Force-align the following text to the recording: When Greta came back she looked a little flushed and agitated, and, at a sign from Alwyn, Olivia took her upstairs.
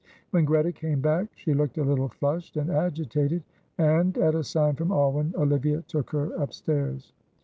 When 0.31 0.45
Greta 0.45 0.71
came 0.71 0.99
back 0.99 1.27
she 1.35 1.53
looked 1.53 1.77
a 1.77 1.83
little 1.83 2.07
flushed 2.09 2.57
and 2.57 2.71
agitated, 2.71 3.43
and, 3.77 4.17
at 4.17 4.33
a 4.33 4.43
sign 4.43 4.73
from 4.73 4.91
Alwyn, 4.91 5.31
Olivia 5.37 5.83
took 5.83 6.09
her 6.09 6.33
upstairs. 6.33 7.13